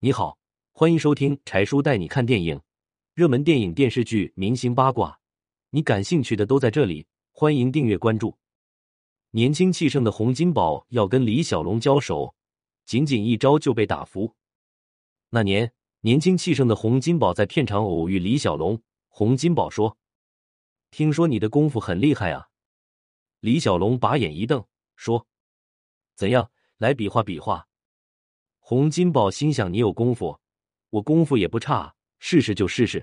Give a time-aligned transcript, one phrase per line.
[0.00, 0.38] 你好，
[0.70, 2.60] 欢迎收听柴叔带你看电影，
[3.14, 5.18] 热门电影、电视剧、明星八卦，
[5.70, 7.08] 你感兴趣的都在这里。
[7.32, 8.38] 欢迎订阅关注。
[9.32, 12.32] 年轻气盛的洪金宝要跟李小龙交手，
[12.84, 14.36] 仅仅一招就被打服。
[15.30, 15.72] 那年，
[16.02, 19.98] 年轻气盛的洪金宝在片场偶遇李小龙，洪金宝说
[20.92, 22.46] ：“听说你的功夫很厉害啊。”
[23.40, 25.26] 李小龙把眼一瞪，说
[26.14, 27.66] ：“怎样，来比划比划？”
[28.68, 30.38] 洪金宝心想：“你有功夫，
[30.90, 33.02] 我功夫也不差，试试就试试。”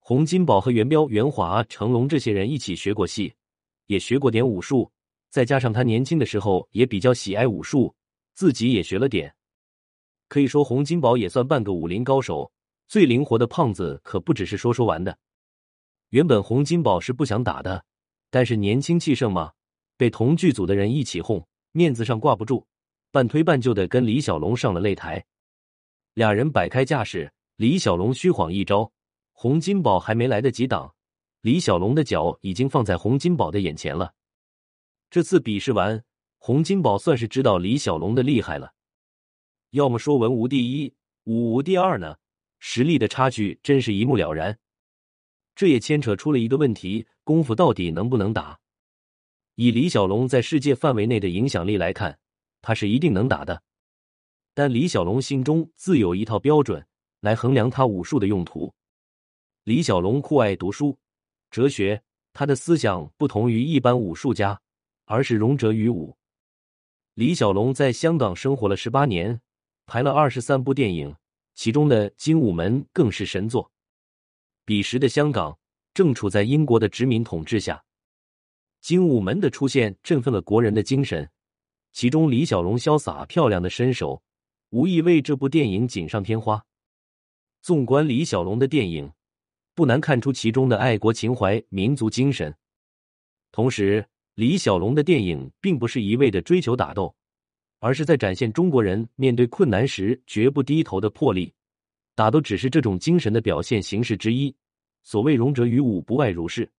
[0.00, 3.34] 洪金宝和元彪、袁华、成龙这些人一起学过戏，
[3.84, 4.90] 也学过点武术，
[5.28, 7.94] 再加上他年轻的时候也比较喜爱武术，
[8.32, 9.34] 自己也学了点。
[10.26, 12.50] 可以说，洪金宝也算半个武林高手。
[12.88, 15.18] 最灵活的胖子可不只是说说玩的。
[16.08, 17.84] 原本洪金宝是不想打的，
[18.30, 19.52] 但是年轻气盛嘛，
[19.98, 22.66] 被同剧组的人一起哄，面子上挂不住。
[23.12, 25.22] 半推半就的跟李小龙上了擂台，
[26.14, 28.90] 俩人摆开架势，李小龙虚晃一招，
[29.32, 30.94] 洪金宝还没来得及挡，
[31.42, 34.14] 李小龙的脚已经放在洪金宝的眼前了。
[35.10, 36.02] 这次比试完，
[36.38, 38.72] 洪金宝算是知道李小龙的厉害了。
[39.72, 42.16] 要么说文无第一，武无第二呢，
[42.60, 44.58] 实力的差距真是一目了然。
[45.54, 48.58] 这也牵扯出了一个问题：功夫到底能不能打？
[49.56, 52.18] 以李小龙在世界范围内的影响力来看。
[52.62, 53.62] 他是一定能打的，
[54.54, 56.86] 但李小龙心中自有一套标准
[57.20, 58.72] 来衡量他武术的用途。
[59.64, 60.96] 李小龙酷爱读书、
[61.50, 64.60] 哲学，他的思想不同于一般武术家，
[65.04, 66.16] 而是融哲于武。
[67.14, 69.40] 李小龙在香港生活了十八年，
[69.84, 71.14] 拍了二十三部电影，
[71.54, 73.70] 其中的《精武门》更是神作。
[74.64, 75.58] 彼时的香港
[75.92, 77.76] 正处在英国的殖民统治下，
[78.80, 81.28] 《精武门》的出现振奋了国人的精神。
[81.92, 84.22] 其中，李小龙潇洒漂亮的身手，
[84.70, 86.64] 无疑为这部电影锦上添花。
[87.60, 89.10] 纵观李小龙的电影，
[89.74, 92.52] 不难看出其中的爱国情怀、民族精神。
[93.52, 94.04] 同时，
[94.34, 97.14] 李小龙的电影并不是一味的追求打斗，
[97.78, 101.52] 而是在展现中国人面对困难时绝不低头的魄力。
[102.14, 104.54] 打斗只是这种精神的表现形式之一。
[105.02, 106.70] 所谓“勇者于武，不外如是”。